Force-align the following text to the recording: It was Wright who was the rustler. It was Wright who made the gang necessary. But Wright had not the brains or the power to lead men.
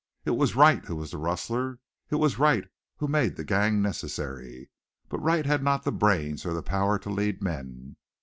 It 0.25 0.31
was 0.31 0.55
Wright 0.55 0.83
who 0.85 0.95
was 0.95 1.11
the 1.11 1.19
rustler. 1.19 1.77
It 2.09 2.15
was 2.15 2.39
Wright 2.39 2.65
who 2.97 3.07
made 3.07 3.35
the 3.35 3.43
gang 3.43 3.83
necessary. 3.83 4.71
But 5.09 5.21
Wright 5.21 5.45
had 5.45 5.63
not 5.63 5.83
the 5.83 5.91
brains 5.91 6.43
or 6.43 6.55
the 6.55 6.63
power 6.63 6.97
to 6.97 7.09
lead 7.11 7.43
men. 7.43 7.97